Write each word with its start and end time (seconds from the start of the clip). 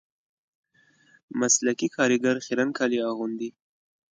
مسلکي 1.39 1.87
کاریګر 1.95 2.35
خیرن 2.45 2.69
کالي 2.77 2.99
اغوندي 3.09 3.49